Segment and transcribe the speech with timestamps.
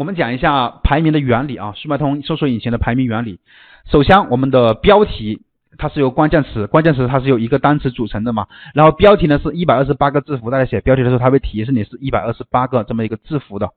[0.00, 3.38] 我们讲一下排名的原理啊，速卖通搜索引擎的排名原理。
[3.92, 5.42] 首先，我们的标题
[5.76, 8.46] 它是由关键词，关键词它是由一个单词组成的嘛。
[8.72, 13.68] 然后标题呢是一百二十八个字符，大家写标题的时候，它会提示你是一百二十八个这么一个字符的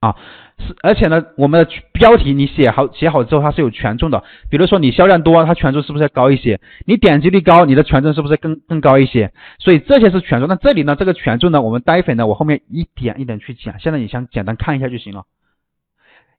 [0.00, 0.16] 啊。
[0.58, 4.24] 是，而且呢，我们的标题你写好写好之后，它是有权重的。
[4.50, 6.60] 比如说你销量多，它权重是不是要高一些？
[6.84, 9.32] 你点击率高，你的权重是不是更更高一些？
[9.60, 10.48] 所以这些是权重。
[10.48, 13.78] 那这里呢，这个权重呢，我们待会呢，我后面一点一点去讲。
[13.78, 15.22] 现在你先简单看一下就行了。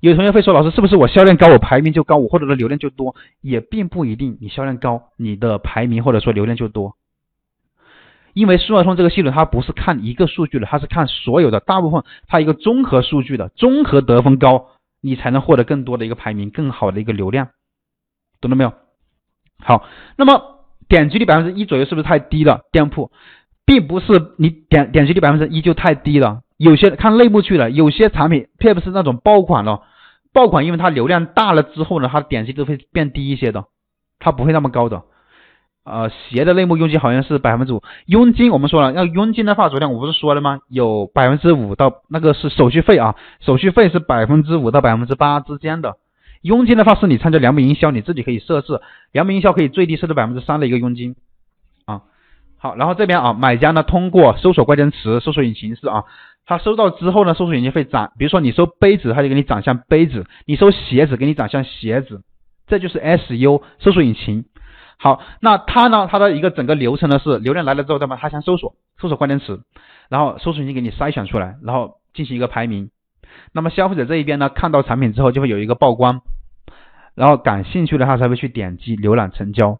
[0.01, 3.15] 有同学会说，老师是不是我销量高，我排名就高，我获得的流量就多？
[3.39, 6.95] 也并不一定，你销量高，你的排名或者说流量就多。
[8.33, 14.69] 因为速卖通这个系统，它不是看一个数据的，它是看所有的，大部分它一个综合数据的，综合得分高，
[15.01, 17.49] 你才能获得更多的一个排名，更好的一个流量，
[18.39, 18.73] 懂了没有？
[19.59, 19.85] 好，
[20.17, 22.61] 那么点击率百分之一左右是不是太低了？
[22.71, 23.11] 店铺
[23.65, 29.83] 并不是你点点击率百分之一就太低了，有些看内部去了，有些产品特别是那种爆款了。
[30.33, 33.65] 爆款，因为它流量大了之后呢，它的点击都会变低一些的，
[34.19, 35.03] 它不会那么高的。
[35.83, 40.59] 呃，鞋的类目佣金好像是百分之五，佣金我们说了，要佣金的话，昨天我不是说了吗？
[40.69, 45.97] 有百分之五到那个是手续费啊，手续费是百分之五到百分之八之间的。
[46.43, 48.79] 佣金的话是你参加两百营销，你自己可以设置，
[49.11, 51.15] 两百营销可以最低设置百分之三的一个佣金
[51.85, 52.03] 啊。
[52.59, 56.03] 好，然后这边啊，买家呢通过搜索关键词，搜索引擎是啊。
[56.51, 62.23] 他收到之后呢，搜索引擎会展，比如说你搜杯子，他就给你长像杯子；你搜鞋子，给你长像鞋子。
[62.67, 64.43] 这就是 SU 搜索引擎。
[64.97, 68.19] 好，那它呢，它的一个整个流程呢是流量来了之后，对吧？
[68.21, 69.61] 它先搜索，搜索关键词，
[70.09, 72.89] 然后搜索引擎给你筛选出来，然后进行一个排名。
[73.53, 76.19] 那么消费者这一边呢，看到产品之后就会有一个曝光，
[77.15, 79.77] 然后感兴趣的他才会去点击浏览成交。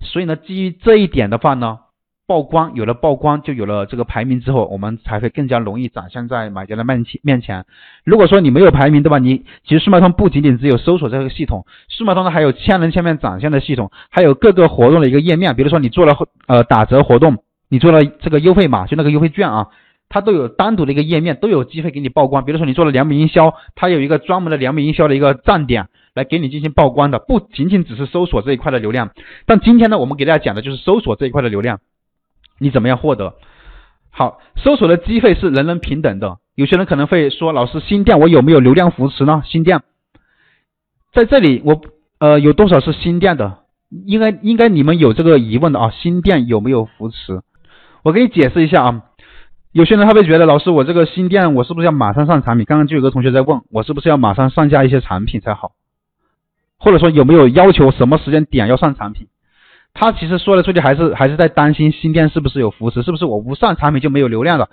[0.00, 1.80] 所以呢，基于这一点的话呢。
[2.26, 7.64] 曝光有了曝光，就有了这个排名之后，我们才会更加容易展现在买家的面前面前。
[8.04, 9.18] 如果说你没有排名，对吧？
[9.18, 15.54] 你其实数码通不仅仅只有搜索这个系统，数码通呢还有千人千面展现的系统，还有各个活动的一个页面。
[15.54, 16.16] 比如说你做了
[16.48, 17.38] 呃打折活动，
[17.68, 19.68] 你做了这个优惠码，就那个优惠券啊，
[20.08, 22.44] 它都有单独的一个页面，都有机会给你曝光。
[22.44, 29.10] 比如说你做了两米营销，它有一个专门的两米营销的一个站点来给你进行曝光的，不仅仅只是搜索这一块的流量。
[29.46, 31.78] 但今天呢，我们给大家讲的就是搜索这一块的流量。
[32.58, 33.34] 你怎么样获得？
[34.10, 36.38] 好，搜索的机会是人人平等的。
[36.54, 39.42] 有些人可能会说，老师新店我有没有流量扶持呢？
[39.44, 39.82] 新店
[41.12, 41.82] 在这里，我
[42.18, 43.58] 呃有多少是新店的？
[44.06, 47.42] 应该应该你们有这个疑问的啊，新店有没有扶持？
[48.02, 49.02] 我给你解释一下啊。
[49.72, 52.64] 有些人他会觉得，老师我这个新店我是不是要马上上产品？
[52.64, 55.72] 刚刚就有个同学在问我是不是要马上上架一些产品才好？
[56.78, 59.28] 或者说有没有要求什么时间点要上产品？
[59.98, 64.68] 他其实说的出去还是还是在担心新店是不是有扶持，是不是我不上产品就没有流量了，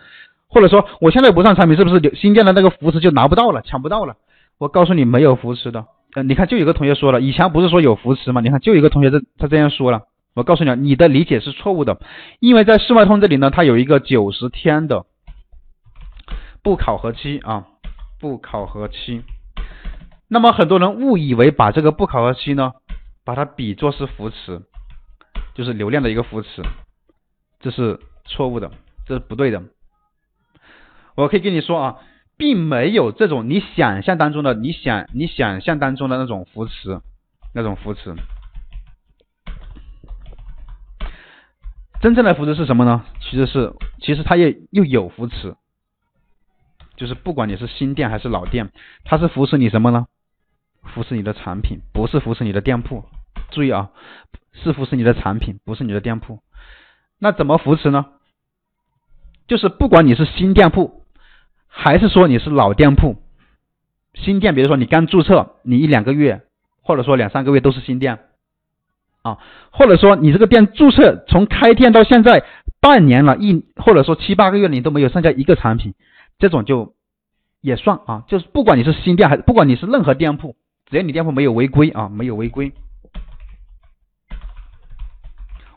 [0.49, 4.15] 或者说我现在不上产品是不是新店的那个扶持就拿不到了，抢不到了？
[4.59, 8.41] 我告诉你没有扶持的，呃，你看就有个同学说了，以前不是说有扶持吗？
[8.41, 10.01] 你看就有一个同学这他这样说了，
[10.35, 11.97] 我告诉你，你的理解是错误的，
[12.39, 15.05] 因为在世外通这里呢，它有一个九十天的
[16.61, 17.65] 不考核期啊，
[18.19, 19.23] 不考核期，
[20.27, 22.73] 那么很多人误以为把这个不考核期呢，
[23.25, 24.61] 把它比作是扶持。
[25.53, 26.63] 就是流量的一个扶持，
[27.59, 28.71] 这是错误的，
[29.05, 29.63] 这是不对的。
[31.15, 31.99] 我可以跟你说啊，
[32.37, 37.01] 并没有这种你想象当中的，你想你想象当中的那种扶持，
[37.53, 38.15] 那种扶持。
[42.01, 43.05] 真正的扶持是什么呢？
[43.21, 45.55] 其实是，其实它也又有扶持，
[46.97, 48.71] 就是不管你是新店还是老店，
[49.05, 50.07] 它是扶持你什么呢？
[50.83, 53.05] 扶持你的产品，不是扶持你的店铺。
[53.51, 53.91] 注意啊。
[54.53, 56.39] 是扶持你的产品，不是你的店铺。
[57.19, 58.05] 那怎么扶持呢？
[59.47, 61.03] 就是不管你是新店铺，
[61.67, 63.17] 还是说你是老店铺，
[64.13, 66.43] 新店，比如说你刚注册，你一两个月，
[66.81, 68.19] 或者说两三个月都是新店
[69.21, 69.39] 啊，
[69.71, 72.45] 或者说你这个店注册从开店到现在
[72.79, 75.93] 半年了，一或者说七八个月你都没有上架一个产品，
[76.39, 76.93] 这种就
[77.59, 78.23] 也算啊。
[78.27, 80.55] 就是不管你是新店还是不管你是任何店铺，
[80.89, 82.71] 只要你店铺没有违规啊，没有违规。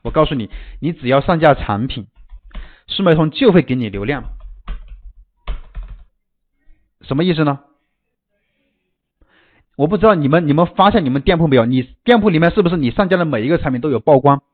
[0.06, 0.48] 我告诉你，
[0.78, 2.06] 你只要上架产品，
[2.86, 4.22] 速卖通就会给你流量。
[7.00, 7.58] 什么意思呢？
[9.76, 11.66] 我不知道你们你们发现你们店铺没有？
[11.66, 14.44] 你店铺里面是不是你上架的每一个产品都有曝光？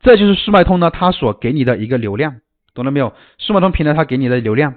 [0.00, 2.42] 这就是速卖通呢，它所给你的一个流量，
[2.74, 3.14] 懂了没有？
[3.38, 4.74] 速卖通平台它给你的流量，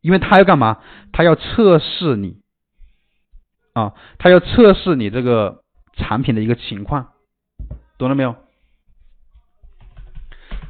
[0.00, 0.78] 因为它要干嘛？
[1.10, 2.36] 它要测试你
[3.72, 5.64] 啊，它要测试你这个
[5.94, 7.08] 产品的一个情况，
[7.98, 8.36] 懂了没有？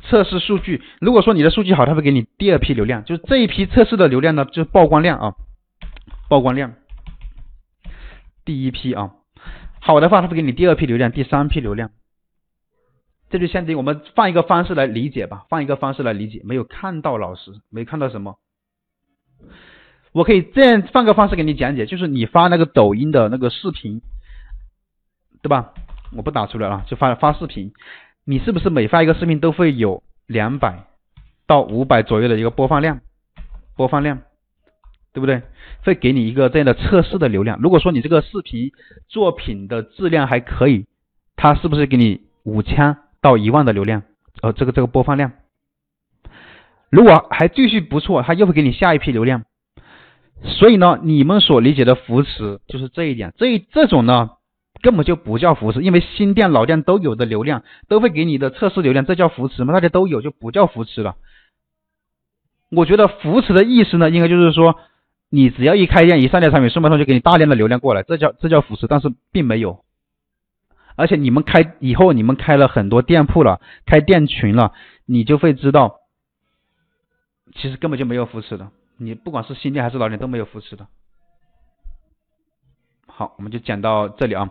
[0.08, 5.34] 测试数据，如果说你的数据好，他会给你第二批流量，就是这一批测试的流量呢，就是曝光量啊。
[6.28, 6.74] 曝光量，
[8.44, 9.12] 第一批啊，
[9.80, 11.90] 好的话，它会给你第二批流量、第三批流量。
[13.30, 16.40] 这就相当于我们换一个方式来理解吧，换一个方式来理解。
[16.44, 18.38] 没有看到老师，没看到什么？
[20.12, 24.00] 我可以这样换个方式给你讲解，就是你发那个抖音的那个视频，
[25.42, 25.72] 对吧？
[26.16, 27.72] 我不打出来了，就发发视频。
[28.30, 30.84] 你是不是每发一个视频都会有两百
[31.46, 33.00] 到五百左右的一个播放量？
[33.74, 34.18] 播放量，
[35.14, 35.40] 对不对？
[35.82, 37.58] 会给你一个这样的测试的流量。
[37.62, 38.70] 如果说你这个视频
[39.08, 40.84] 作品的质量还可以，
[41.36, 42.98] 它是不是给你五千？
[43.22, 44.02] 到一万的流量，
[44.42, 45.32] 呃，这个这个播放量，
[46.90, 49.44] 如果还继续不错，它又会给你下一批流量。
[50.42, 54.32] 所以呢，你们所理解的扶持就是这一点，这这种呢
[54.82, 59.72] 根本就不叫扶持，因为新店老店都有的流量都会给你的测试流量，这叫扶持吗？
[59.72, 61.16] 大家都有就不叫扶持了。
[62.70, 64.78] 我觉得扶持的意思呢，应该就是说，
[65.30, 69.84] 你只要一开店一上架产品，顺丰通就给你大量的流量过来，这叫这叫扶持，但是并没有。
[70.96, 74.72] 而且你们开以后，你们开了很多店铺了，开店群了，
[75.06, 76.00] 你就会知道，
[77.54, 78.70] 其实根本就没有扶持的。
[78.96, 80.88] 你不管是新店还是老店都没有扶持的。
[83.18, 84.50] 好，我们就讲到这里啊。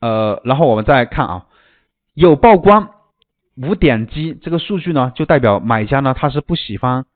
[0.00, 1.46] 呃，然后我们再看啊，
[2.12, 2.90] 有曝光
[3.56, 7.06] 无点击这个数据呢，就代表买家呢他是不喜欢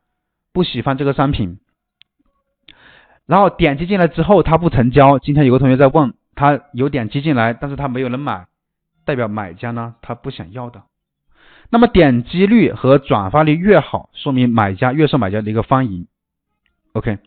[0.50, 1.58] 不喜欢这个商品。
[3.26, 5.18] 然后点击进来之后他不成交。
[5.18, 6.14] 今天有个同学在问。
[6.34, 8.46] 他有点击进来，但是他没有人买，
[9.04, 10.84] 代表买家呢他不想要的。
[11.68, 16.06] 那么点击率和转发率越好，说明买家越受买家的一个欢迎。
[16.94, 17.18] OK。